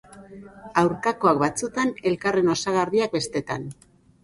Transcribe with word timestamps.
Aurkakoak 0.81 1.43
batzutan, 1.43 1.93
elkarren 2.13 2.51
osagarriak 2.57 3.17
bestetan. 3.21 3.71